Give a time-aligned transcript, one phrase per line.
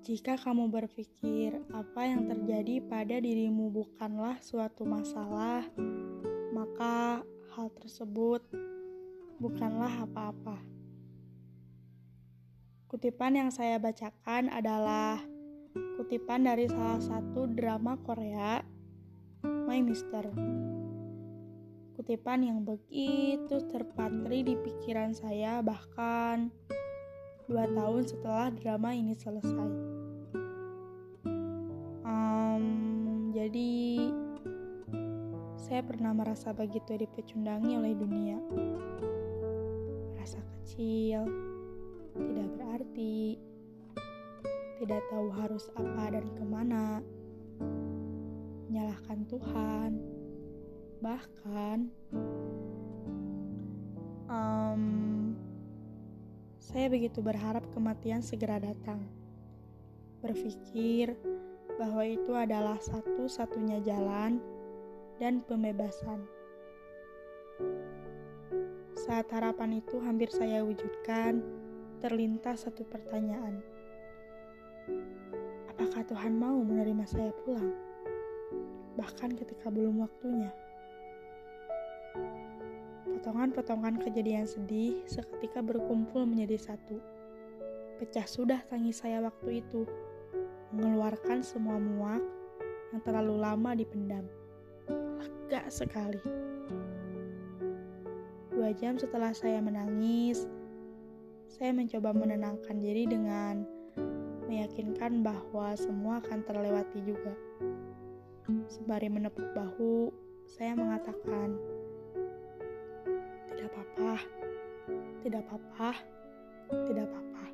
[0.00, 5.60] Jika kamu berpikir apa yang terjadi pada dirimu bukanlah suatu masalah,
[6.56, 7.20] maka
[7.52, 8.40] hal tersebut
[9.36, 10.56] bukanlah apa-apa.
[12.88, 15.20] Kutipan yang saya bacakan adalah
[16.00, 18.64] kutipan dari salah satu drama Korea,
[19.44, 20.32] My Mister.
[21.92, 26.48] Kutipan yang begitu terpatri di pikiran saya bahkan
[27.50, 29.70] dua tahun setelah drama ini selesai.
[32.06, 34.06] Um, jadi,
[35.58, 38.38] saya pernah merasa begitu dipecundangi oleh dunia.
[40.14, 41.26] Rasa kecil,
[42.14, 43.34] tidak berarti,
[44.78, 47.02] tidak tahu harus apa dan ke mana,
[48.70, 49.90] menyalahkan Tuhan,
[51.02, 51.90] bahkan
[54.30, 55.19] um,
[56.70, 59.02] saya begitu berharap kematian segera datang.
[60.22, 61.18] Berpikir
[61.74, 64.38] bahwa itu adalah satu-satunya jalan
[65.18, 66.22] dan pembebasan.
[68.94, 71.42] Saat harapan itu hampir saya wujudkan,
[71.98, 73.58] terlintas satu pertanyaan.
[75.74, 77.74] Apakah Tuhan mau menerima saya pulang?
[78.94, 80.54] Bahkan ketika belum waktunya.
[83.18, 87.02] Potongan-potongan kejadian sedih seketika berkumpul menjadi satu.
[87.98, 89.84] Pecah sudah tangis saya waktu itu,
[90.72, 92.22] mengeluarkan semua muak
[92.94, 94.24] yang terlalu lama dipendam.
[95.18, 96.22] Lega sekali.
[98.50, 100.46] Dua jam setelah saya menangis,
[101.50, 103.66] saya mencoba menenangkan diri dengan
[104.50, 107.34] meyakinkan bahwa semua akan terlewati juga.
[108.66, 110.10] Sembari menepuk bahu,
[110.46, 111.54] saya mengatakan,
[115.30, 115.90] tidak apa-apa,
[116.90, 117.46] tidak apa-apa.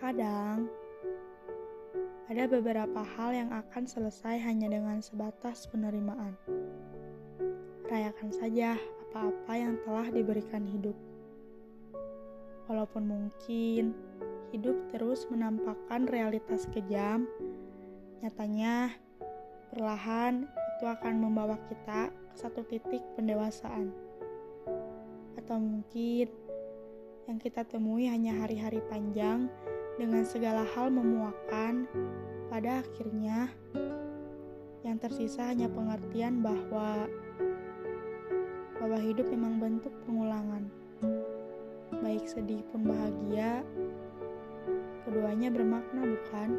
[0.00, 0.64] Kadang
[2.24, 6.40] ada beberapa hal yang akan selesai hanya dengan sebatas penerimaan.
[7.84, 10.96] Rayakan saja apa-apa yang telah diberikan hidup.
[12.64, 13.92] Walaupun mungkin
[14.56, 17.28] hidup terus menampakkan realitas kejam,
[18.24, 18.96] nyatanya
[19.68, 20.48] perlahan
[20.80, 24.09] itu akan membawa kita ke satu titik pendewasaan
[25.38, 26.26] atau mungkin
[27.30, 29.46] yang kita temui hanya hari-hari panjang
[30.00, 31.86] dengan segala hal memuakan,
[32.50, 33.46] pada akhirnya
[34.82, 37.06] yang tersisa hanya pengertian bahwa
[38.80, 40.66] bahwa hidup memang bentuk pengulangan.
[42.00, 43.60] Baik sedih pun bahagia,
[45.04, 46.50] keduanya bermakna bukan?